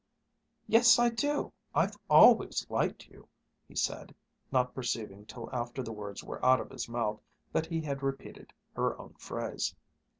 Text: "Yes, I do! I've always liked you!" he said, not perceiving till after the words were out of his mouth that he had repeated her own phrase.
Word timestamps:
"Yes, 0.67 0.97
I 0.97 1.09
do! 1.09 1.53
I've 1.75 1.95
always 2.09 2.65
liked 2.71 3.05
you!" 3.07 3.27
he 3.67 3.75
said, 3.75 4.15
not 4.51 4.73
perceiving 4.73 5.27
till 5.27 5.47
after 5.53 5.83
the 5.83 5.91
words 5.93 6.23
were 6.23 6.43
out 6.43 6.59
of 6.59 6.71
his 6.71 6.89
mouth 6.89 7.21
that 7.51 7.67
he 7.67 7.81
had 7.81 8.01
repeated 8.01 8.51
her 8.75 8.99
own 8.99 9.13
phrase. 9.19 9.75